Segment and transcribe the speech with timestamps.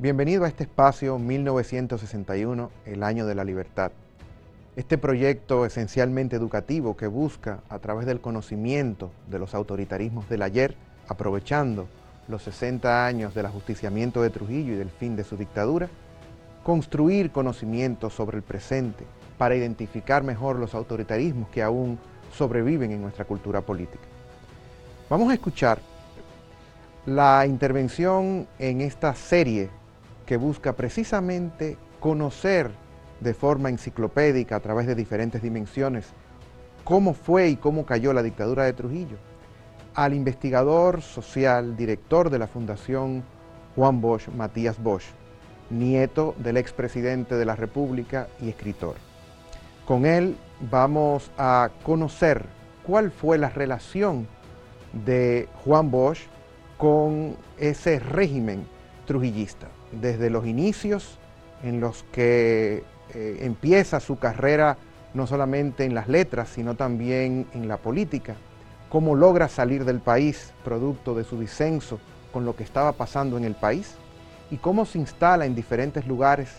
[0.00, 3.90] Bienvenido a este espacio 1961, el año de la libertad.
[4.76, 10.76] Este proyecto esencialmente educativo que busca, a través del conocimiento de los autoritarismos del ayer,
[11.08, 11.88] aprovechando
[12.28, 15.88] los 60 años del ajusticiamiento de Trujillo y del fin de su dictadura,
[16.62, 19.04] construir conocimientos sobre el presente
[19.36, 21.98] para identificar mejor los autoritarismos que aún
[22.32, 24.04] sobreviven en nuestra cultura política.
[25.10, 25.80] Vamos a escuchar
[27.04, 29.70] la intervención en esta serie
[30.28, 32.70] que busca precisamente conocer
[33.20, 36.04] de forma enciclopédica a través de diferentes dimensiones
[36.84, 39.16] cómo fue y cómo cayó la dictadura de Trujillo,
[39.94, 43.24] al investigador social, director de la Fundación
[43.74, 45.06] Juan Bosch, Matías Bosch,
[45.70, 48.96] nieto del expresidente de la República y escritor.
[49.86, 50.36] Con él
[50.70, 52.44] vamos a conocer
[52.86, 54.28] cuál fue la relación
[54.92, 56.20] de Juan Bosch
[56.76, 58.66] con ese régimen
[59.06, 61.18] trujillista desde los inicios
[61.62, 64.76] en los que eh, empieza su carrera
[65.14, 68.36] no solamente en las letras, sino también en la política,
[68.88, 71.98] cómo logra salir del país producto de su disenso
[72.32, 73.94] con lo que estaba pasando en el país
[74.50, 76.50] y cómo se instala en diferentes lugares,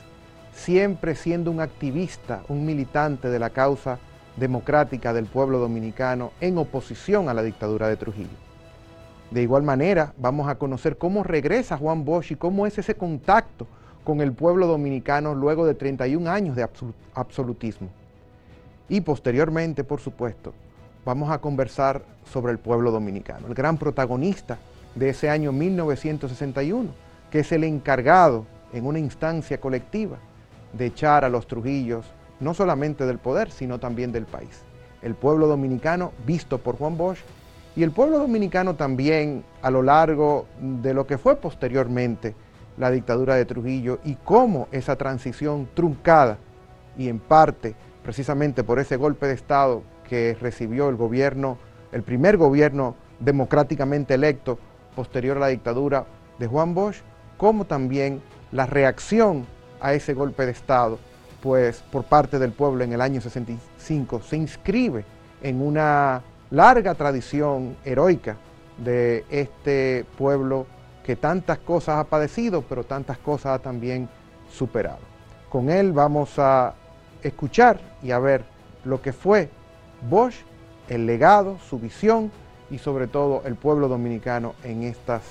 [0.53, 3.99] siempre siendo un activista, un militante de la causa
[4.35, 8.48] democrática del pueblo dominicano en oposición a la dictadura de Trujillo.
[9.31, 13.67] De igual manera, vamos a conocer cómo regresa Juan Bosch y cómo es ese contacto
[14.03, 16.67] con el pueblo dominicano luego de 31 años de
[17.13, 17.89] absolutismo.
[18.87, 20.51] Y posteriormente, por supuesto,
[21.05, 24.57] vamos a conversar sobre el pueblo dominicano, el gran protagonista
[24.95, 26.89] de ese año 1961,
[27.29, 30.17] que es el encargado en una instancia colectiva
[30.73, 32.05] de echar a los Trujillos
[32.39, 34.63] no solamente del poder, sino también del país.
[35.03, 37.19] El pueblo dominicano, visto por Juan Bosch,
[37.79, 42.35] y el pueblo dominicano también a lo largo de lo que fue posteriormente
[42.77, 46.39] la dictadura de Trujillo y cómo esa transición truncada
[46.97, 51.57] y en parte precisamente por ese golpe de Estado que recibió el gobierno,
[51.93, 54.59] el primer gobierno democráticamente electo
[54.93, 56.05] posterior a la dictadura
[56.37, 56.97] de Juan Bosch,
[57.37, 58.21] como también
[58.51, 59.45] la reacción
[59.79, 60.99] a ese golpe de Estado,
[61.41, 65.05] pues por parte del pueblo en el año 65 se inscribe
[65.41, 68.37] en una larga tradición heroica
[68.77, 70.65] de este pueblo
[71.03, 74.07] que tantas cosas ha padecido, pero tantas cosas ha también
[74.51, 74.99] superado.
[75.49, 76.73] Con él vamos a
[77.23, 78.43] escuchar y a ver
[78.85, 79.49] lo que fue
[80.09, 80.35] Bosch,
[80.87, 82.31] el legado, su visión
[82.71, 85.21] y sobre todo el pueblo dominicano en, estas,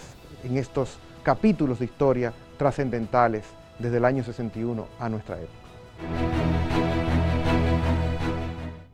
[0.44, 3.44] en estos capítulos de historia trascendentales
[3.78, 6.27] desde el año 61 a nuestra época.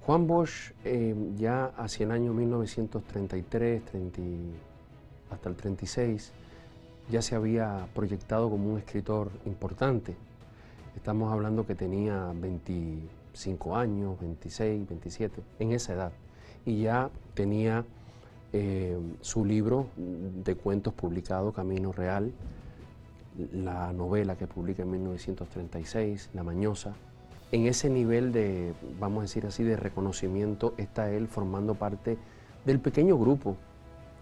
[0.06, 3.82] Juan Bosch eh, ya hacia el año 1933,
[5.30, 6.30] hasta el 36,
[7.10, 10.14] ya se había proyectado como un escritor importante.
[10.94, 16.12] Estamos hablando que tenía 25 años, 26, 27, en esa edad.
[16.66, 17.86] Y ya tenía
[18.52, 22.30] eh, su libro de cuentos publicado, Camino Real,
[23.54, 26.94] la novela que publica en 1936, La Mañosa,
[27.54, 32.18] en ese nivel de, vamos a decir así, de reconocimiento está él formando parte
[32.64, 33.56] del pequeño grupo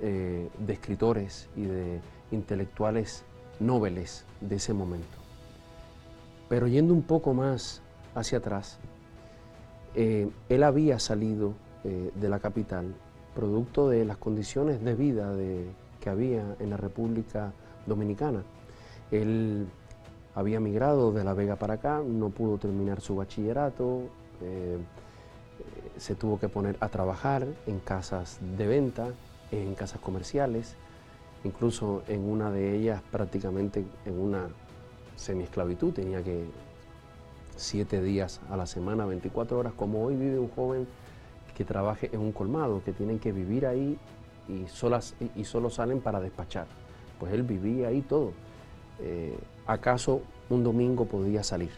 [0.02, 2.00] eh, de escritores y de
[2.30, 3.24] intelectuales
[3.58, 5.16] nobles de ese momento.
[6.50, 7.80] Pero yendo un poco más
[8.14, 8.78] hacia atrás,
[9.94, 11.54] eh, él había salido
[11.84, 12.94] eh, de la capital
[13.34, 15.34] producto de las condiciones de vida
[16.02, 17.54] que había en la República
[17.86, 18.42] Dominicana.
[19.10, 19.68] Él
[20.34, 24.02] había migrado de La Vega para acá, no pudo terminar su bachillerato,
[24.40, 24.78] eh,
[25.98, 29.08] se tuvo que poner a trabajar en casas de venta,
[29.50, 30.74] en casas comerciales,
[31.44, 34.48] incluso en una de ellas prácticamente en una
[35.16, 36.46] semiesclavitud, tenía que
[37.56, 40.86] siete días a la semana, 24 horas, como hoy vive un joven
[41.54, 43.98] que trabaje en un colmado, que tienen que vivir ahí
[44.48, 46.66] y, solas, y solo salen para despachar.
[47.20, 48.32] Pues él vivía ahí todo.
[49.00, 49.36] Eh,
[49.66, 51.70] acaso un domingo podía salir.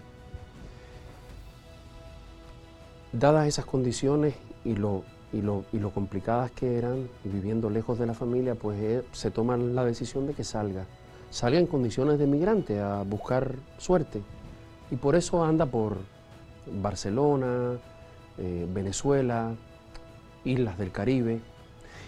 [3.12, 4.34] Dadas esas condiciones
[4.64, 9.02] y lo, y lo, complicadas que eran, y viviendo lejos de la familia, pues eh,
[9.12, 10.86] se toma la decisión de que salga.
[11.30, 14.22] Salga en condiciones de migrante a buscar suerte.
[14.90, 15.98] Y por eso anda por
[16.66, 17.78] Barcelona,
[18.38, 19.54] eh, Venezuela,
[20.44, 21.40] islas del Caribe,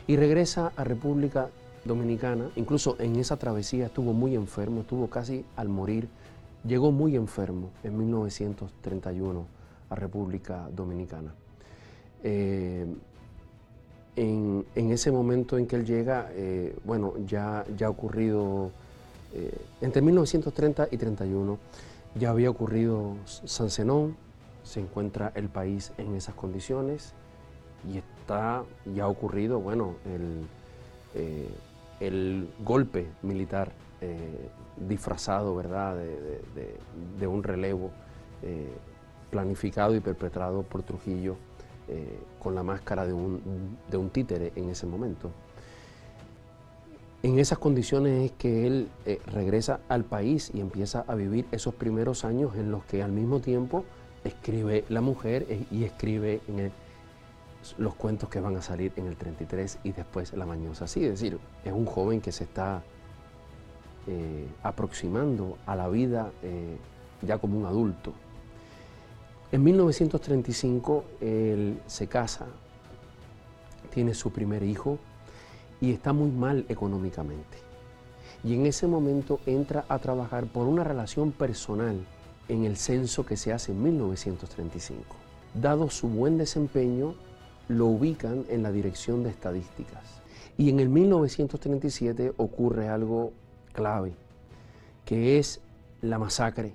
[0.06, 1.48] y regresa a República
[1.86, 6.08] Dominicana, incluso en esa travesía estuvo muy enfermo, estuvo casi al morir,
[6.66, 9.46] llegó muy enfermo en 1931
[9.90, 11.34] a República Dominicana.
[12.22, 12.86] Eh,
[14.16, 18.70] en, ese momento en que él llega, eh, bueno, ya, ya ha ocurrido
[19.34, 21.58] eh, entre 1930 y 31
[22.18, 24.16] ya había ocurrido San Zenón,
[24.62, 27.12] se encuentra el país en esas condiciones
[27.92, 30.46] y está ya ha ocurrido, bueno, el,
[32.00, 37.90] el golpe militar eh, disfrazado, ¿verdad?, de, un relevo
[39.30, 41.36] planificado y perpetrado por Trujillo
[42.38, 43.40] con la máscara de un,
[43.90, 45.30] de un títere en ese momento.
[47.26, 51.74] En esas condiciones es que él eh, regresa al país y empieza a vivir esos
[51.74, 53.84] primeros años en los que al mismo tiempo
[54.22, 56.40] escribe La Mujer eh, y escribe
[57.78, 60.84] los cuentos que van a salir en el 33 y después La Mañosa.
[60.84, 62.82] Así es decir, es un joven que se está
[64.06, 66.30] eh, aproximando a la vida
[67.22, 68.12] ya como un adulto.
[69.52, 72.46] En 1935 él se casa,
[73.92, 74.98] tiene su primer hijo,
[75.80, 77.58] y está muy mal económicamente.
[78.44, 82.04] Y en ese momento entra a trabajar por una relación personal
[82.48, 85.04] en el censo que se hace en 1935.
[85.54, 87.14] Dado su buen desempeño,
[87.68, 90.22] lo ubican en la dirección de estadísticas.
[90.58, 93.32] Y en el 1937 ocurre algo
[93.72, 94.14] clave,
[95.04, 95.60] que es
[96.02, 96.72] la masacre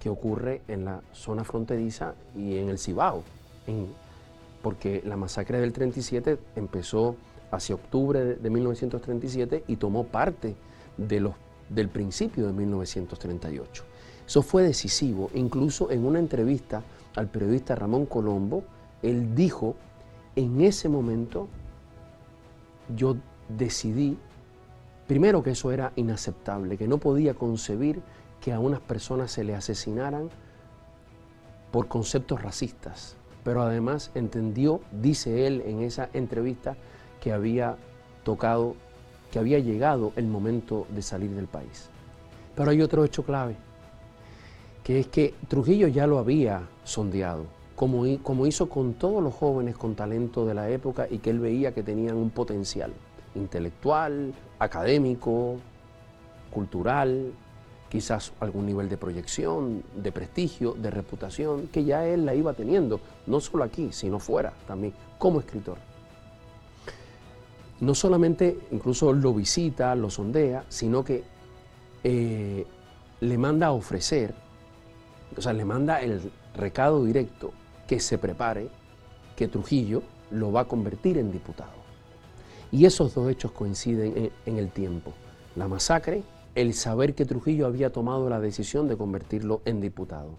[0.00, 3.22] que ocurre en la zona fronteriza y en el Cibao,
[4.62, 7.16] porque la masacre del 37 empezó
[7.52, 10.56] hacia octubre de 1937 y tomó parte
[10.96, 11.34] de los,
[11.68, 13.84] del principio de 1938.
[14.26, 15.30] Eso fue decisivo.
[15.34, 16.82] Incluso en una entrevista
[17.14, 18.64] al periodista Ramón Colombo,
[19.02, 19.76] él dijo,
[20.36, 21.48] en ese momento
[22.94, 23.16] yo
[23.48, 24.18] decidí,
[25.06, 28.02] primero que eso era inaceptable, que no podía concebir
[28.40, 30.30] que a unas personas se le asesinaran
[31.70, 36.76] por conceptos racistas, pero además entendió, dice él en esa entrevista,
[37.20, 37.76] que había
[38.24, 38.74] tocado,
[39.30, 41.88] que había llegado el momento de salir del país.
[42.56, 43.56] Pero hay otro hecho clave,
[44.82, 47.46] que es que Trujillo ya lo había sondeado,
[48.22, 51.74] como, hizo con todos los jóvenes con talento de la época y que él veía
[51.74, 52.92] que tenían un potencial
[53.34, 55.56] intelectual, académico,
[56.52, 57.32] cultural,
[57.88, 63.00] quizás algún nivel de proyección, de prestigio, de reputación, que ya él la iba teniendo,
[63.26, 65.78] no solo aquí, sino fuera también, como escritor.
[67.80, 71.24] No solamente incluso lo visita, lo sondea, sino que
[72.04, 72.64] eh,
[73.18, 74.36] le manda a ofrecer,
[75.36, 77.52] o sea, le manda el recado directo
[77.86, 78.68] que se prepare,
[79.36, 81.82] que Trujillo lo va a convertir en diputado.
[82.70, 85.12] Y esos dos hechos coinciden en, el tiempo.
[85.56, 86.22] La masacre,
[86.54, 90.30] el saber que Trujillo había tomado la decisión de convertirlo en diputado.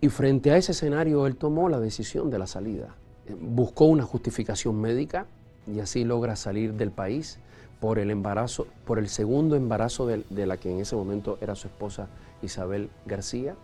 [0.00, 2.94] Y frente a ese escenario él tomó la decisión de la salida.
[3.40, 5.26] Buscó una justificación médica,
[5.66, 7.38] y así logra salir del país
[7.80, 11.68] por el embarazo, por el segundo embarazo de, la que en ese momento era su
[11.68, 12.08] esposa
[12.42, 13.56] Isabel García,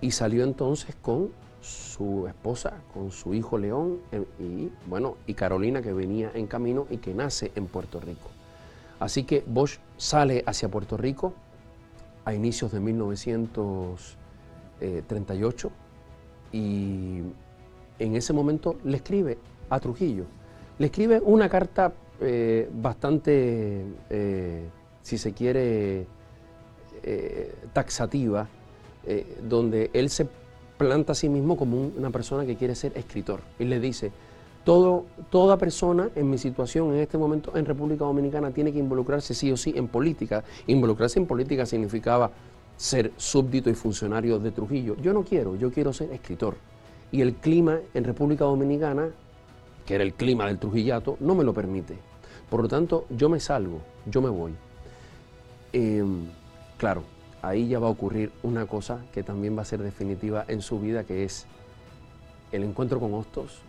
[0.00, 1.30] y salió entonces con
[1.62, 6.86] su esposa, con su hijo León eh, y bueno, y Carolina que venía en camino
[6.90, 8.28] y que nace en Puerto Rico.
[9.00, 11.32] Así que Bosch sale hacia Puerto Rico
[12.24, 15.70] a inicios de 1938
[16.52, 17.22] y
[17.98, 19.38] en ese momento le escribe
[19.70, 20.26] a Trujillo
[20.82, 24.68] le escribe una carta eh, bastante, eh,
[25.02, 26.06] si se quiere,
[27.02, 28.48] eh, taxativa,
[29.42, 30.28] donde él se
[30.82, 33.40] planta a sí mismo como una persona que quiere ser escritor.
[33.58, 34.10] Y le dice,
[34.64, 39.34] todo, toda persona en mi situación en este momento en República Dominicana tiene que involucrarse
[39.34, 40.44] sí o sí en política.
[40.66, 42.30] Involucrarse en política significaba
[42.76, 44.96] ser súbdito y funcionario de Trujillo.
[44.96, 46.56] Yo no quiero, yo quiero ser escritor.
[47.12, 49.10] Y el clima en República Dominicana
[49.86, 51.96] que era el clima del Trujillato, no me lo permite.
[52.48, 54.52] Por lo tanto, yo me salgo, yo me voy.
[55.72, 56.26] Em,
[56.76, 57.02] claro,
[57.42, 60.80] ahí ya va a ocurrir una cosa que también va a ser definitiva en su
[60.80, 61.46] vida, que es
[62.52, 63.60] el encuentro con Hostos,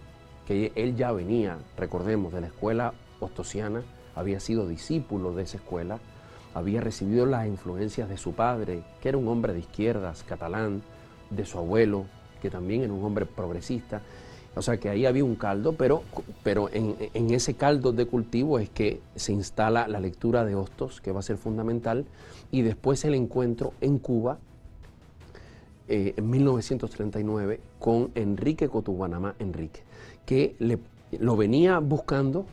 [0.48, 3.82] que él ya venía, recordemos, de la escuela hostosiana,
[4.16, 6.00] había sido discípulo de esa escuela,
[6.54, 10.84] había recibido las influencias de su padre, que era un hombre de izquierdas, catalán,
[11.32, 12.06] de su abuelo,
[12.42, 14.02] que también era un hombre progresista,
[14.56, 16.04] o sea que ahí había un caldo, pero,
[16.44, 16.96] pero en,
[17.32, 21.24] ese caldo de cultivo es que se instala la lectura de Hostos, que va a
[21.24, 22.06] ser fundamental,
[22.52, 24.38] y después el encuentro en Cuba
[25.88, 29.82] eh, en 1939 con Enrique Cotubanamá Enrique,
[30.26, 30.56] que
[31.20, 32.46] lo venía buscando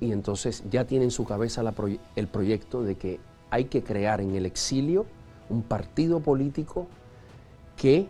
[0.00, 1.62] y entonces ya tiene en su cabeza
[2.16, 5.06] el proyecto de que hay que crear en el exilio
[5.48, 6.86] un partido político
[7.76, 8.08] que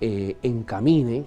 [0.00, 1.24] eh, encamine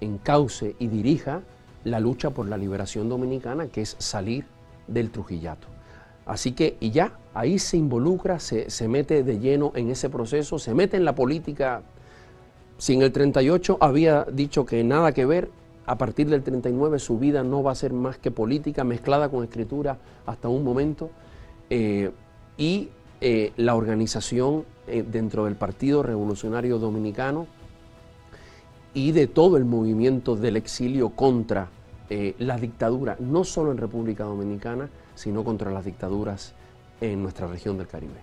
[0.00, 1.42] encauce y dirija
[1.84, 4.44] la lucha por la liberación dominicana, que es salir
[4.86, 5.66] del Trujillato.
[6.26, 10.58] Así que, y ya ahí se involucra, se, se mete de lleno en ese proceso,
[10.58, 11.82] se mete en la política.
[12.76, 15.50] Si en el 38 había dicho que nada que ver,
[15.86, 19.42] a partir del 39 su vida no va a ser más que política mezclada con
[19.42, 21.10] escritura hasta un momento.
[21.70, 22.10] Eh,
[22.58, 22.90] y
[23.20, 27.46] eh, la organización eh, dentro del Partido Revolucionario Dominicano
[28.98, 31.68] y de todo el movimiento del exilio contra
[32.38, 36.52] la dictadura, no solo en República Dominicana, sino contra las dictaduras
[37.00, 38.20] en nuestra región del Caribe.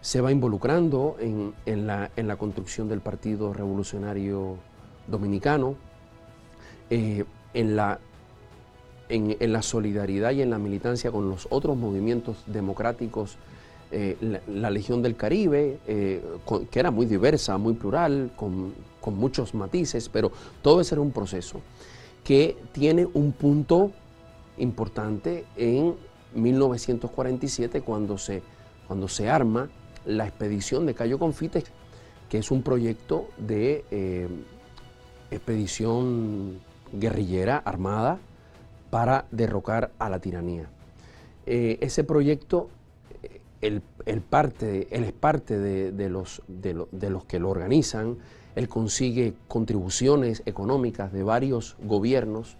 [0.00, 4.56] Se va involucrando en, la, en la construcción del Partido Revolucionario
[5.06, 5.76] Dominicano,
[6.90, 8.00] eh, en, la,
[9.08, 13.36] en, la solidaridad y en la militancia con los otros movimientos democráticos,
[13.92, 16.22] eh, la, Legión del Caribe, eh,
[16.70, 18.72] que era muy diversa, muy plural, con,
[19.06, 20.30] muchos matices, pero
[20.62, 21.60] todo ese era un proceso
[22.22, 23.90] que tiene un punto
[24.58, 25.96] importante en
[26.34, 28.42] 1947 cuando se,
[28.86, 29.68] cuando se arma
[30.06, 31.64] la expedición de Cayo Confite,
[32.28, 33.84] que es un proyecto de
[35.32, 36.60] expedición
[36.92, 38.20] guerrillera armada
[38.90, 40.68] para derrocar a la tiranía.
[41.46, 42.68] Eh, ese proyecto,
[43.62, 48.18] él, es parte de, los, de, los que lo organizan,
[48.56, 52.56] él consigue contribuciones económicas de varios gobiernos.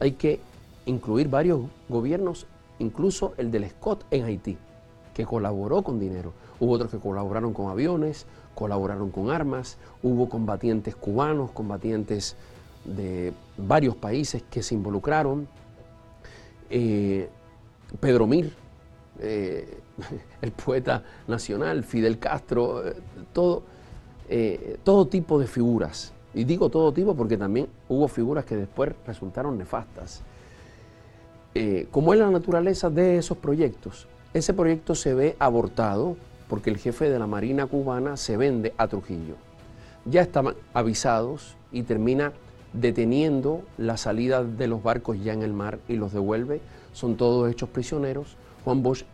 [0.00, 0.40] Hay que
[0.86, 2.46] incluir varios gobiernos,
[2.78, 4.56] incluso el del Scott en Haití,
[5.12, 6.32] que colaboró con dinero.
[6.60, 12.36] Hubo otros que colaboraron con aviones, colaboraron con armas, hubo combatientes cubanos, combatientes
[12.84, 15.48] de varios países que se involucraron.
[16.70, 17.28] Eh,
[18.00, 18.54] Pedro Mir,
[19.20, 19.78] eh,
[20.42, 22.94] el poeta nacional, Fidel Castro, eh,
[23.32, 23.62] todo,
[24.84, 26.12] todo tipo de figuras.
[26.34, 30.22] Y digo todo tipo porque también hubo figuras que después resultaron nefastas.
[31.90, 36.16] como es la naturaleza de esos proyectos, ese proyecto se ve abortado
[36.48, 39.34] porque el jefe de la Marina cubana se vende a Trujillo.
[40.04, 42.32] Ya estaban avisados y termina
[42.72, 46.60] deteniendo la salida de los barcos ya en el mar y los devuelve.
[46.92, 48.36] Son todos hechos prisioneros.
[48.66, 49.04] Juan Bosch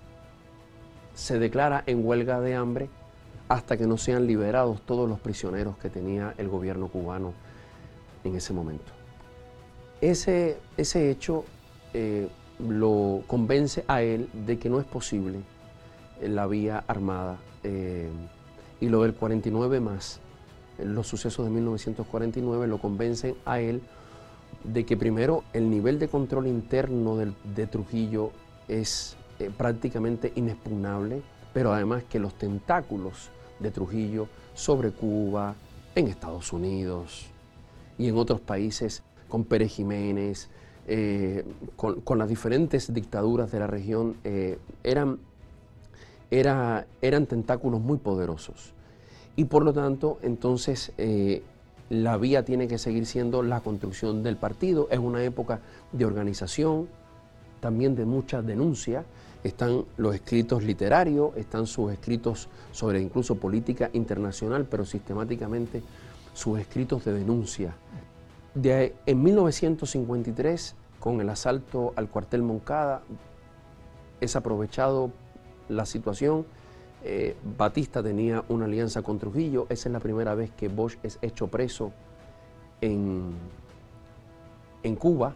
[1.12, 2.88] se declara en huelga de hambre
[3.48, 7.34] hasta que no sean liberados todos los prisioneros que tenía el gobierno cubano
[8.24, 8.90] en ese momento.
[10.00, 11.44] Ese, ese hecho
[11.92, 15.40] eh, lo convence a él de que no es posible
[16.22, 18.08] la vía armada eh,
[18.80, 20.18] y lo del 49 más
[20.78, 23.82] los sucesos de 1949 lo convencen a él
[24.64, 28.30] de que primero el nivel de control interno de, Trujillo
[28.66, 31.22] es eh, prácticamente inexpugnable,
[31.52, 35.54] pero además que los tentáculos de Trujillo sobre Cuba,
[35.94, 37.26] en Estados Unidos
[37.98, 40.48] y en otros países, con Pérez Jiménez,
[40.86, 41.44] eh,
[41.76, 45.18] con, las diferentes dictaduras de la región, eh, eran,
[46.30, 48.72] eran tentáculos muy poderosos
[49.36, 50.92] y por lo tanto entonces
[51.90, 54.88] la vía tiene que seguir siendo la construcción del partido.
[54.90, 55.60] Es una época
[55.92, 56.88] de organización,
[57.60, 59.04] también de mucha denuncia.
[59.44, 65.82] Están los escritos literarios, están sus escritos sobre incluso política internacional, pero sistemáticamente
[66.32, 67.74] sus escritos de denuncia.
[68.54, 73.02] De, en 1953, con el asalto al cuartel Moncada,
[74.20, 75.10] es aprovechado
[75.68, 76.44] la situación
[77.04, 79.66] eh, Batista tenía una alianza con Trujillo.
[79.68, 81.92] Esa es la primera vez que Bosch es hecho preso
[82.80, 83.32] en,
[84.82, 85.34] en Cuba.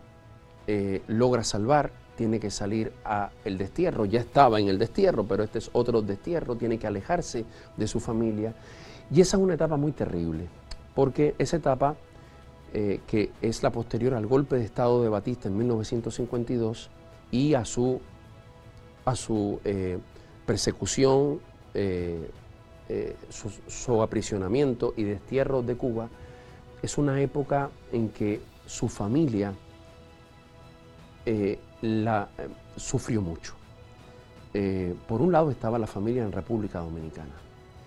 [0.68, 4.04] Eh, logra salvar, tiene que salir a el destierro.
[4.04, 6.56] Ya estaba en el destierro, pero este es otro destierro.
[6.56, 7.44] Tiene que alejarse
[7.76, 8.54] de su familia.
[9.11, 10.46] Y esa es una etapa muy terrible,
[10.94, 11.94] porque esa etapa,
[12.73, 16.90] eh, que es la posterior al golpe de Estado de Batista en 1952
[17.30, 18.00] y a su,
[19.04, 19.61] a su
[20.44, 21.40] persecución
[21.78, 22.30] eh,
[22.88, 23.16] eh,
[23.66, 26.08] su, aprisionamiento y destierro de Cuba,
[26.80, 29.52] es una época en que su familia
[31.26, 32.28] eh, la,
[32.76, 33.54] sufrió mucho.
[35.06, 37.35] por un lado estaba la familia en República Dominicana.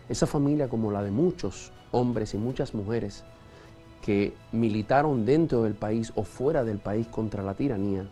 [0.07, 3.23] Esa familia, como la de muchos hombres y muchas mujeres
[4.01, 8.07] que militaron dentro del país o fuera del país contra la tiranía,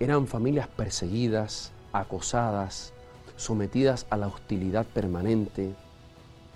[0.00, 2.92] eran familias perseguidas, acosadas,
[3.36, 5.74] sometidas a la hostilidad permanente,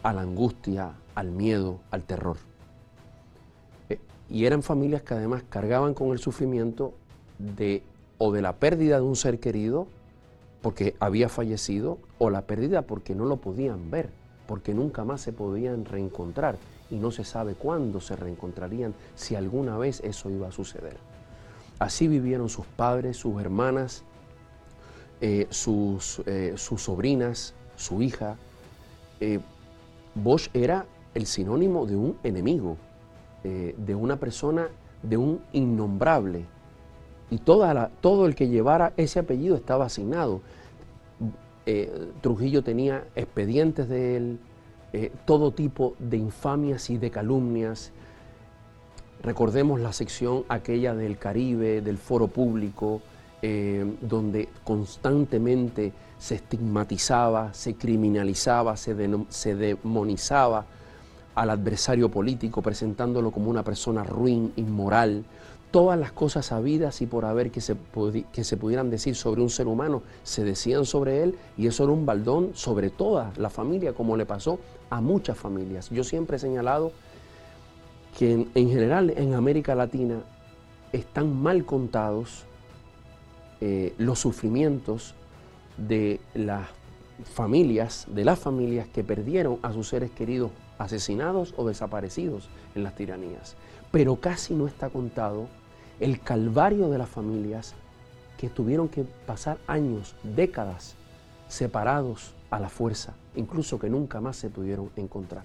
[0.03, 2.37] a la angustia, al miedo, al terror.
[3.88, 3.99] Eh,
[4.29, 6.95] y eran familias que además cargaban con el sufrimiento
[7.38, 7.83] de
[8.19, 9.87] o de la pérdida de un ser querido
[10.62, 14.09] porque había fallecido o la pérdida porque no lo podían ver,
[14.47, 16.57] porque nunca más se podían reencontrar
[16.91, 20.97] y no se sabe cuándo se reencontrarían, si alguna vez eso iba a suceder.
[21.79, 24.05] Así vivieron sus padres, sus hermanas,
[25.21, 28.37] eh, sus, eh, sus, sobrinas, su hija.
[30.14, 32.76] Bosch era el sinónimo de un enemigo,
[33.43, 34.69] de una persona,
[35.03, 36.45] de un innombrable.
[37.35, 40.41] Y toda todo el que llevara ese apellido estaba asignado.
[42.21, 44.38] Trujillo tenía expedientes de él,
[45.25, 47.93] todo tipo de infamias y de calumnias,
[49.25, 53.00] Recordemos la sección aquella del Caribe, del foro público,
[53.41, 60.67] eh, donde constantemente se estigmatizaba, se criminalizaba, se demonizaba
[61.35, 65.25] al adversario político, presentándolo como una persona ruin, inmoral.
[65.75, 67.75] Todas las cosas sabidas y por haber que se,
[68.33, 71.93] que se pudieran decir sobre un ser humano se decían sobre él y eso era
[71.93, 75.90] un baldón sobre toda la familia, como le pasó a muchas familias.
[75.90, 76.93] Yo siempre he señalado
[78.16, 80.23] que en, general en América Latina
[80.93, 82.45] están mal contados
[83.61, 85.16] eh, los sufrimientos
[85.76, 86.69] de las
[87.25, 92.95] familias, de las familias que perdieron a sus seres queridos asesinados o desaparecidos en las
[92.95, 93.57] tiranías.
[93.90, 95.49] Pero casi no está contado
[96.00, 97.74] el calvario de las familias
[98.38, 100.96] que tuvieron que pasar años, décadas,
[101.48, 105.44] separados a la fuerza, incluso que nunca más se pudieron encontrar.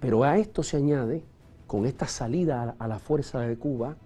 [0.00, 1.22] Pero a esto se añade,
[1.66, 3.96] con esta salida a la fuerza de Cuba,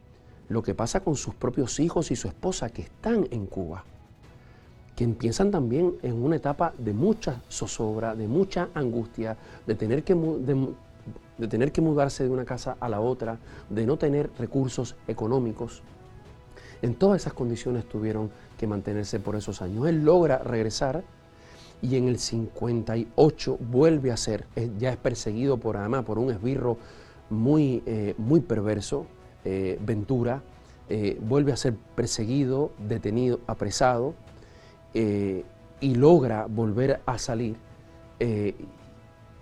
[0.48, 3.84] lo que pasa con sus propios hijos y su esposa que están en Cuba,
[4.96, 10.14] que empiezan también en una etapa de mucha zozobra, de mucha angustia, de tener que,
[11.48, 13.38] tener que mudarse de una casa a la otra,
[13.68, 15.82] de no tener recursos económicos.
[16.82, 19.86] En todas esas condiciones tuvieron que mantenerse por esos años.
[19.86, 21.02] Él logra regresar
[21.82, 24.46] y en el 58 vuelve a ser,
[24.78, 26.78] ya es perseguido por además por un esbirro
[27.30, 29.06] muy, eh, muy perverso,
[29.44, 30.42] eh, Ventura,
[30.88, 34.14] eh, vuelve a ser perseguido, detenido, apresado
[34.92, 37.56] y logra volver a salir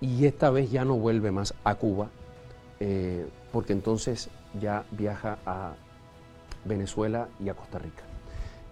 [0.01, 2.11] y esta vez ya no vuelve más a Cuba
[3.53, 4.31] porque entonces
[4.61, 5.75] ya viaja a
[6.65, 8.03] Venezuela y a Costa Rica.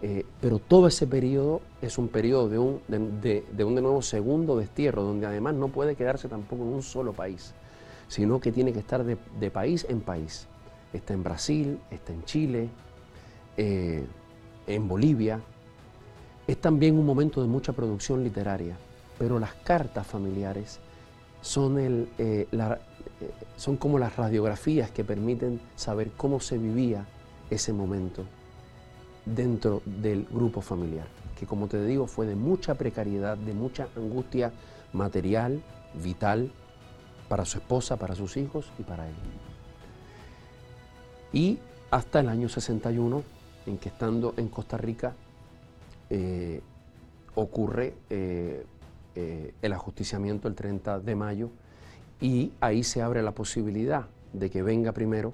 [0.02, 4.56] Eh, pero todo ese periodo es un periodo de un de, un de nuevo segundo
[4.56, 7.54] destierro, donde además no puede quedarse tampoco en un solo país,
[8.08, 10.46] sino que tiene que estar de, país en país.
[10.92, 12.68] Está en Brasil, está en Chile,
[13.56, 14.04] eh,
[14.66, 15.40] en Bolivia.
[16.46, 18.76] Es también un momento de mucha producción literaria,
[19.18, 20.78] pero las cartas familiares
[21.46, 22.48] son, el, eh,
[23.56, 27.06] son como las radiografías que permiten saber cómo se vivía
[27.50, 28.24] ese momento
[29.24, 31.06] dentro del grupo familiar,
[31.38, 34.52] que como te digo fue de mucha precariedad, de mucha angustia
[34.92, 35.62] material,
[35.94, 36.50] vital,
[37.28, 39.14] para su esposa, para sus hijos y para él.
[41.32, 41.58] Y
[41.92, 43.22] hasta el año 61,
[43.66, 45.14] en que estando en Costa Rica,
[46.10, 46.60] eh,
[47.36, 48.64] ocurre eh,
[49.18, 51.48] eh, el ajusticiamiento el 30 de mayo
[52.20, 55.32] y ahí se abre la posibilidad de que venga primero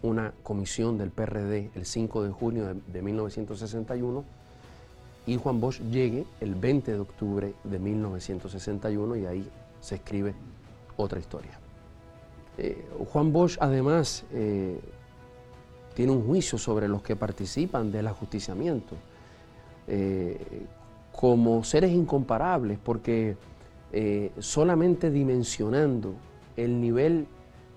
[0.00, 4.24] una comisión del PRD el 5 de junio de, 1961
[5.26, 9.46] y Juan Bosch llegue el 20 de octubre de 1961 y ahí
[9.82, 10.32] se escribe
[10.96, 11.58] otra historia.
[12.56, 14.80] Eh, Juan Bosch además eh,
[15.94, 18.96] tiene un juicio sobre los que participan del ajusticiamiento
[21.20, 23.36] como seres incomparables porque
[24.38, 26.14] solamente dimensionando
[26.56, 27.26] el nivel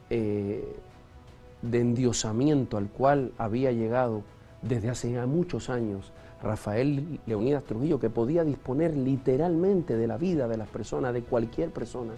[0.10, 4.22] de endiosamiento al cual había llegado
[4.62, 10.58] desde hace muchos años Rafael Leonidas Trujillo, que podía disponer literalmente de la vida de
[10.58, 12.14] las personas, de cualquier persona,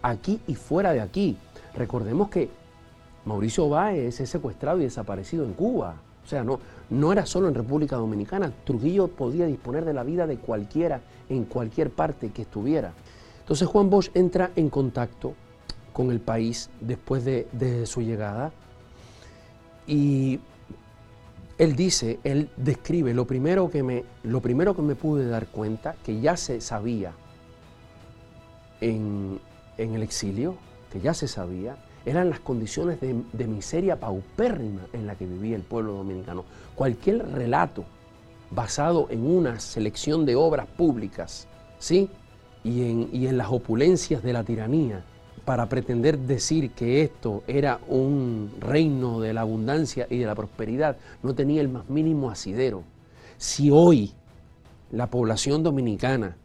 [0.00, 1.36] aquí y fuera de aquí.
[1.76, 2.48] Recordemos que
[3.24, 5.96] Mauricio Báez es secuestrado y desaparecido en Cuba.
[6.24, 6.58] O sea, no,
[6.90, 8.52] no era solo en República Dominicana.
[8.64, 12.92] Trujillo podía disponer de la vida de cualquiera en cualquier parte que estuviera.
[13.40, 15.34] Entonces Juan Bosch entra en contacto
[15.92, 18.52] con el país después de, su llegada
[19.86, 20.40] y
[21.56, 25.94] él dice, él describe, lo primero que me, lo primero que me pude dar cuenta,
[26.02, 27.12] que ya se sabía
[28.80, 29.38] en,
[29.76, 30.56] el exilio,
[30.90, 35.62] que ya se sabía, eran las condiciones de, miseria paupérrima en la que vivía el
[35.62, 36.44] pueblo dominicano.
[36.74, 37.84] Cualquier relato
[38.50, 41.46] basado en una selección de obras públicas,
[41.78, 42.08] ¿sí?
[42.62, 45.02] Y en, y en las opulencias de la tiranía,
[45.44, 50.96] para pretender decir que esto era un reino de la abundancia y de la prosperidad,
[51.22, 52.82] no tenía el más mínimo asidero.
[53.36, 54.12] Si hoy
[54.90, 56.36] la población dominicana,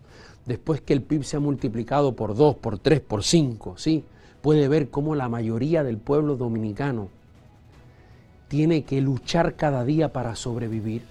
[0.46, 4.04] después que el PIB se ha multiplicado por dos, por tres, por cinco, ¿sí?
[4.42, 7.10] Puede ver cómo la mayoría del pueblo dominicano
[8.48, 11.04] tiene que luchar cada día para sobrevivir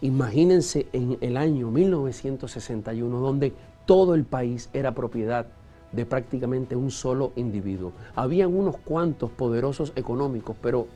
[0.00, 3.52] Imagínense en el año 1961, donde
[3.84, 5.46] todo el país era propiedad
[5.90, 7.92] de prácticamente un solo individuo.
[8.14, 10.86] Habían unos cuantos poderosos económicos, pero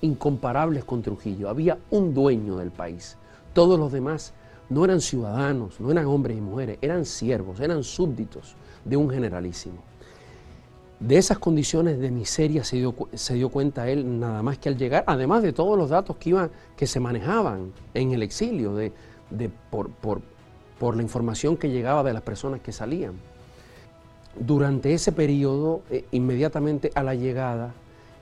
[0.00, 1.48] incomparables con Trujillo.
[1.48, 3.16] Había un dueño del país.
[3.52, 4.32] Todos los demás
[4.70, 9.87] no eran ciudadanos, no eran hombres y mujeres, eran siervos, eran súbditos de un generalísimo.
[11.00, 14.76] De esas condiciones de miseria se dio, se dio, cuenta él nada más que al
[14.76, 18.92] llegar, además de todos los datos que, iban, que se manejaban en el exilio, de,
[19.70, 23.12] por, por, la información que llegaba de las personas que salían.
[24.40, 27.74] Durante ese periodo, eh, inmediatamente a la llegada,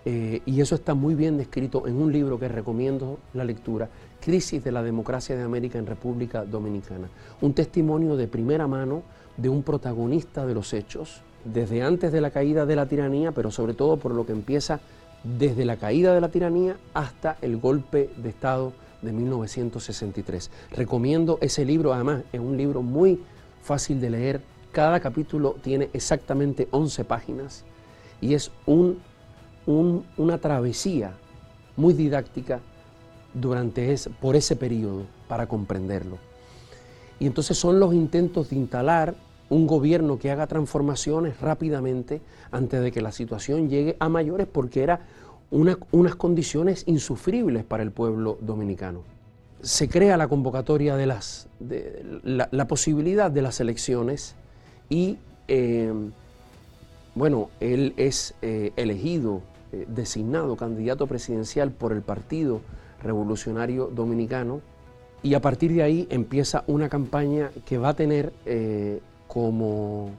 [0.05, 3.89] eh, y eso está muy bien descrito en un libro que recomiendo la lectura,
[4.21, 7.09] Crisis de la Democracia de América en República Dominicana.
[7.41, 9.03] Un testimonio de primera mano
[9.37, 13.51] de un protagonista de los hechos, desde antes de la caída de la tiranía, pero
[13.51, 14.81] sobre todo por lo que empieza
[15.25, 20.51] desde la caída de la tiranía hasta el golpe de Estado de 1963.
[20.71, 23.21] Recomiendo ese libro, además es un libro muy
[23.63, 24.41] fácil de leer,
[24.73, 27.65] cada capítulo tiene exactamente 11 páginas
[28.21, 28.99] y es un
[29.67, 31.13] una travesía
[31.77, 32.61] muy didáctica
[33.35, 36.19] durante por ese periodo para comprenderlo.
[37.19, 39.15] Y entonces son los intentos de instalar
[39.49, 44.83] un gobierno que haga transformaciones rápidamente antes de que la situación llegue a mayores porque
[44.83, 45.01] era
[45.51, 49.03] unas condiciones insufribles para el pueblo dominicano.
[49.63, 54.35] Se crea la convocatoria de las, de, la, posibilidad de las elecciones
[54.89, 55.93] y eh,
[57.15, 59.41] bueno, él es eh, elegido
[59.73, 62.61] eh, designado candidato presidencial por el Partido
[63.03, 64.61] Revolucionario Dominicano
[65.23, 68.33] y a partir de ahí empieza una campaña que va a tener
[69.29, 70.11] como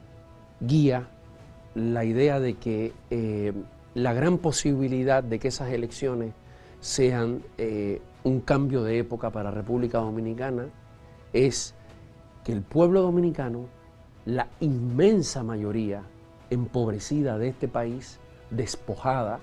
[0.60, 1.08] guía
[1.74, 3.52] la idea de que eh,
[3.94, 6.32] la gran posibilidad de que esas elecciones
[6.80, 7.42] sean
[8.24, 10.66] un cambio de época para República Dominicana
[11.32, 11.74] es
[12.44, 13.66] que el pueblo dominicano,
[14.24, 16.02] la inmensa mayoría
[16.50, 18.18] empobrecida de este país,
[18.50, 19.40] despojada,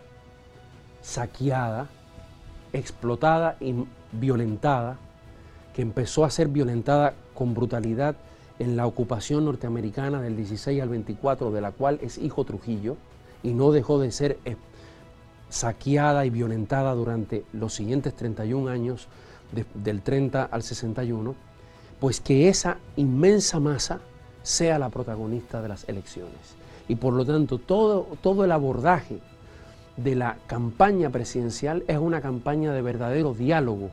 [1.01, 1.87] saqueada,
[2.73, 3.75] explotada y
[4.11, 4.97] violentada,
[5.73, 8.15] que empezó a ser violentada con brutalidad
[8.59, 12.97] en la ocupación norteamericana del 16 al 24, de la cual es hijo Trujillo,
[13.43, 14.55] y no dejó de ser eh,
[15.49, 19.07] saqueada y violentada durante los siguientes 31 años,
[19.73, 21.35] del 30 al 61,
[21.99, 23.99] pues que esa inmensa masa
[24.43, 26.55] sea la protagonista de las elecciones.
[26.87, 29.19] Y por lo tanto todo, todo el abordaje
[29.97, 33.91] de la campaña presidencial es una campaña de verdadero diálogo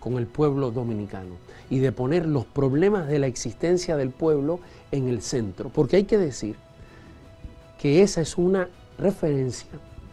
[0.00, 1.36] con el pueblo dominicano
[1.70, 5.70] y de poner los problemas de la existencia del pueblo en el centro.
[5.70, 6.56] Porque hay que decir
[7.78, 9.68] que esa es una referencia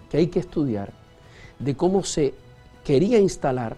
[0.10, 0.92] que hay que estudiar
[1.60, 2.34] de cómo se
[2.84, 3.78] quería instalar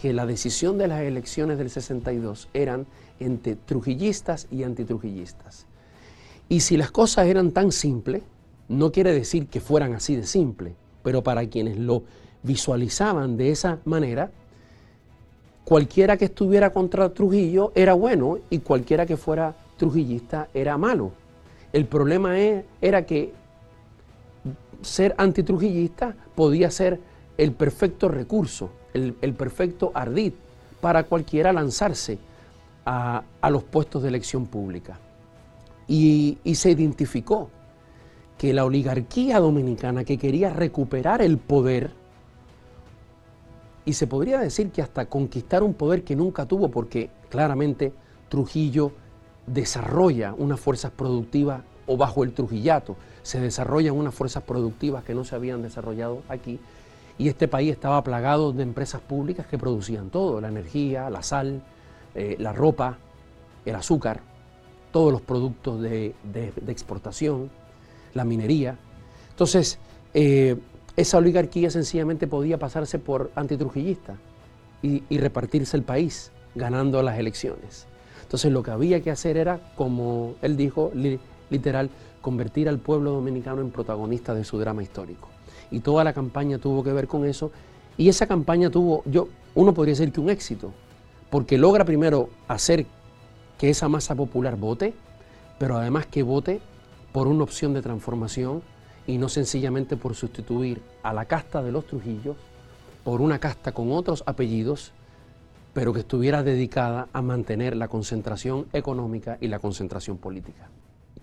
[0.00, 2.86] que la decisión de las elecciones del 62 eran
[3.18, 5.66] entre trujillistas y antitrujillistas.
[6.48, 8.22] Y si las cosas eran tan simples,
[8.68, 12.02] no quiere decir que fueran así de simple, pero para quienes lo
[12.42, 14.32] visualizaban de esa manera,
[15.70, 21.12] cualquiera que estuviera contra Trujillo era bueno y cualquiera que fuera trujillista era malo.
[21.72, 23.32] El problema era que
[24.82, 26.98] ser antitrujillista podía ser
[27.38, 30.32] el perfecto recurso, el, perfecto ardid
[30.80, 32.18] para cualquiera lanzarse
[32.84, 34.98] a los puestos de elección pública
[35.86, 37.48] y, se identificó
[38.36, 41.92] que la oligarquía dominicana que quería recuperar el poder,
[43.90, 47.92] y se podría decir que hasta conquistar un poder que nunca tuvo, porque claramente
[48.28, 48.92] Trujillo
[49.48, 55.24] desarrolla unas fuerzas productivas, o bajo el trujillato, se desarrollan unas fuerzas productivas que no
[55.24, 56.60] se habían desarrollado aquí,
[57.18, 61.60] y este país estaba plagado de empresas públicas que producían todo, la energía, la sal,
[62.14, 62.96] eh, la ropa,
[63.64, 64.20] el azúcar,
[64.92, 66.14] todos los productos de,
[66.68, 67.50] exportación,
[68.14, 68.78] la minería.
[69.30, 69.80] Entonces,
[70.14, 70.56] eh,
[71.00, 74.16] esa oligarquía sencillamente podía pasarse por antitrujillista
[74.82, 77.86] y, y, repartirse el país, ganando las elecciones.
[78.22, 80.92] Entonces, lo que había que hacer era, como él dijo,
[81.50, 85.28] literal, convertir al pueblo dominicano en protagonista de su drama histórico.
[85.70, 87.50] Y toda la campaña tuvo que ver con eso.
[87.96, 90.72] Y esa campaña tuvo, yo, uno podría decir que un éxito,
[91.28, 92.86] porque logra primero hacer
[93.58, 94.94] que esa masa popular vote,
[95.58, 96.60] pero además que vote
[97.12, 98.62] por una opción de transformación
[99.10, 102.36] y no sencillamente por sustituir a la casta de los Trujillos
[103.04, 104.92] por una casta con otros apellidos,
[105.72, 110.68] pero que estuviera dedicada a mantener la concentración económica y la concentración política.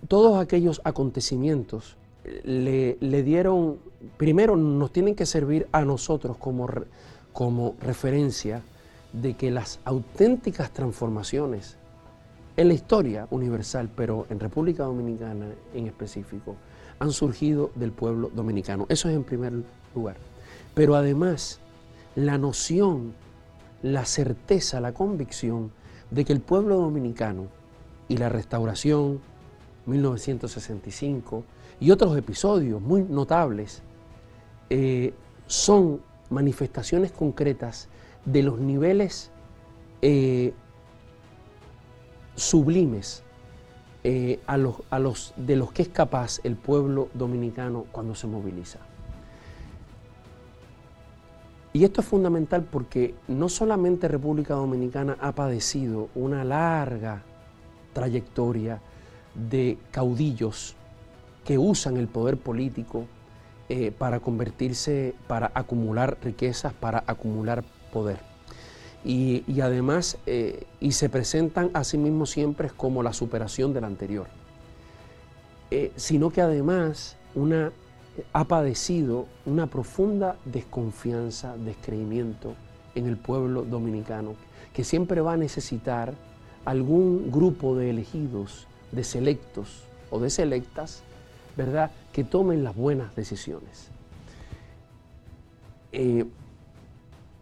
[0.06, 1.96] Todos aquellos acontecimientos
[2.44, 3.78] le, dieron,
[4.16, 6.68] primero nos tienen que servir a nosotros como,
[7.32, 8.62] como referencia
[9.12, 11.76] de que las auténticas transformaciones
[12.56, 16.56] en la historia universal, pero en República Dominicana en específico,
[16.98, 18.86] han surgido del pueblo dominicano.
[18.88, 19.52] Eso es en primer
[19.94, 20.16] lugar.
[20.74, 21.60] Pero además,
[22.14, 23.14] la noción,
[23.82, 25.70] la certeza, la convicción
[26.10, 27.46] de que el pueblo dominicano
[28.08, 29.20] y la restauración,
[29.86, 31.44] 1965,
[31.80, 33.82] y otros episodios muy notables,
[34.70, 35.14] eh,
[35.46, 37.88] son manifestaciones concretas
[38.24, 39.30] de los niveles
[40.02, 40.52] eh,
[42.34, 43.22] sublimes
[44.04, 48.26] eh, a los, a los, de los que es capaz el pueblo dominicano cuando se
[48.26, 48.78] moviliza.
[51.72, 57.22] Y esto es fundamental porque no solamente República Dominicana ha padecido una larga
[57.92, 58.80] trayectoria
[59.34, 60.74] de caudillos
[61.44, 63.06] que usan el poder político
[63.68, 68.27] eh, para convertirse, para acumular riquezas, para acumular poder.
[69.04, 74.26] Y, además, eh, y se presentan a sí mismos siempre como la superación del anterior.
[75.70, 77.72] Eh, sino que además una,
[78.32, 82.54] ha padecido una profunda desconfianza, descreimiento
[82.94, 84.34] en el pueblo dominicano,
[84.72, 86.14] que siempre va a necesitar
[86.64, 91.02] algún grupo de elegidos, de selectos o de selectas,
[91.56, 93.88] ¿verdad?, que tomen las buenas decisiones.
[95.92, 96.26] Eh,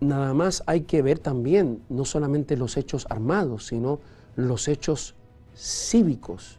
[0.00, 4.00] nada más hay que ver también no solamente los hechos armados, sino
[4.36, 5.14] los hechos
[5.56, 6.58] cívicos,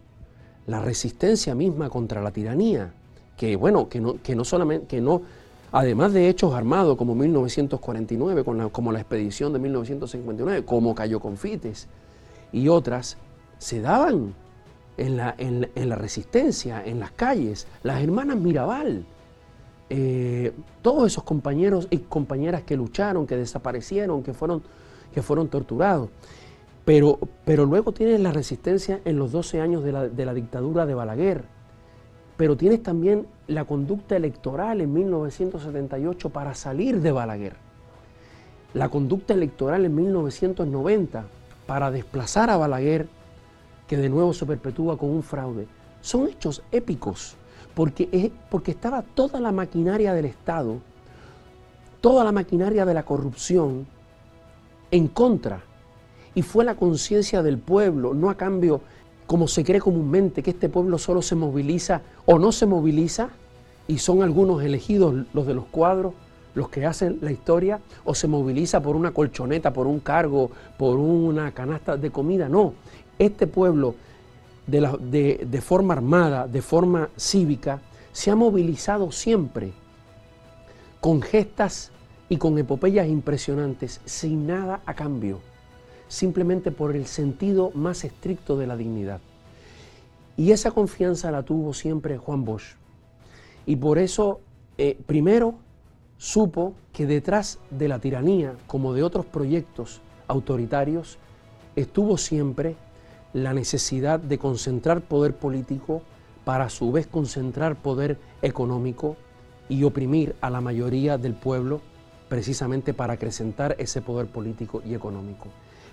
[0.65, 2.93] la resistencia misma contra la tiranía,
[3.37, 5.21] que bueno, que no, que no solamente, que no,
[5.71, 11.87] además de hechos armados como 1949, como la expedición de 1959, como Cayo Confites
[12.51, 13.17] y otras,
[13.59, 14.33] se daban
[14.97, 19.05] en la, en, la resistencia, en las calles, las hermanas Mirabal,
[19.89, 24.61] eh, todos esos compañeros y compañeras que lucharon, que desaparecieron, que fueron,
[25.13, 26.09] que fueron torturados.
[26.85, 30.85] Pero, pero luego tienes la resistencia en los 12 años de la, de la dictadura
[30.85, 31.43] de Balaguer.
[32.37, 37.55] Pero tienes también la conducta electoral en 1978 para salir de Balaguer.
[38.73, 41.25] La conducta electoral en 1990
[41.65, 43.07] para desplazar a Balaguer
[43.87, 45.67] que de nuevo se perpetúa con un fraude.
[46.01, 47.35] Son hechos épicos,
[47.77, 50.77] porque, porque estaba toda la maquinaria del Estado,
[52.01, 53.85] toda la maquinaria de la corrupción
[54.89, 55.61] en contra.
[56.33, 58.81] Y fue la conciencia del pueblo, no a cambio,
[59.27, 63.29] como se cree comúnmente, que este pueblo solo se moviliza o no se moviliza,
[63.87, 66.15] y son algunos elegidos los de los cuadros,
[66.55, 70.97] los que hacen la historia, o se moviliza por una colchoneta, por un cargo, por
[70.97, 72.49] una canasta de comida.
[72.49, 72.73] No,
[73.19, 73.93] este pueblo
[74.67, 79.71] de, forma armada, de forma cívica, se ha movilizado siempre
[80.99, 81.91] con gestas
[82.29, 85.39] y con epopeyas impresionantes, sin nada a cambio,
[86.07, 89.21] simplemente por el sentido más estricto de la dignidad.
[90.35, 92.75] Y esa confianza la tuvo siempre Juan Bosch.
[93.65, 94.41] Y por eso,
[94.77, 95.55] eh, primero,
[96.17, 101.17] supo que detrás de la tiranía, como de otros proyectos autoritarios,
[101.75, 102.75] estuvo siempre
[103.33, 106.01] la necesidad de concentrar poder político
[106.45, 109.17] para a su vez concentrar poder económico
[109.69, 111.81] y oprimir a la mayoría del pueblo
[112.29, 115.47] precisamente para acrecentar ese poder político y económico.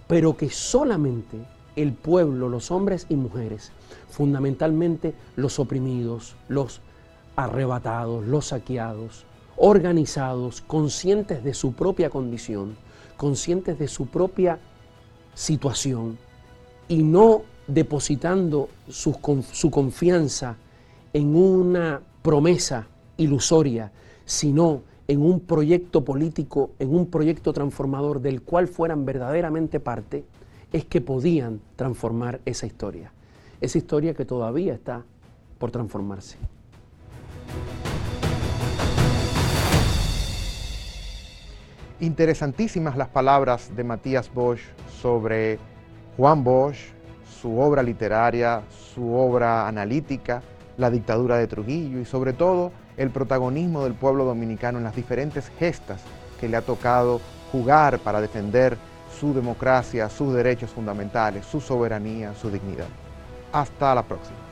[0.06, 1.38] Pero que solamente
[1.76, 3.72] el pueblo, los hombres y mujeres,
[4.08, 6.80] fundamentalmente los oprimidos, los
[7.36, 9.24] arrebatados, los saqueados,
[9.56, 12.76] organizados, conscientes de su propia condición,
[13.16, 14.58] conscientes de su propia
[15.34, 16.18] situación,
[16.88, 19.20] y no depositando su,
[19.70, 20.56] confianza
[21.12, 23.92] en una promesa ilusoria,
[24.24, 30.24] sino en un proyecto político, en un proyecto transformador del cual fueran verdaderamente parte,
[30.72, 33.12] es que podían transformar esa historia.
[33.60, 35.04] Esa historia que todavía está
[35.58, 36.36] por transformarse.
[42.00, 44.60] Interesantísimas las palabras de Matías Bosch
[45.00, 45.58] sobre
[46.16, 46.92] Juan Bosch,
[47.40, 48.62] su obra literaria,
[48.94, 50.42] su obra analítica,
[50.76, 55.50] la dictadura de Trujillo y sobre todo el protagonismo del pueblo dominicano en las diferentes
[55.58, 56.00] gestas
[56.40, 58.76] que le ha tocado jugar para defender
[59.18, 62.88] su democracia, sus derechos fundamentales, su soberanía, su dignidad.
[63.52, 64.43] Hasta la próxima.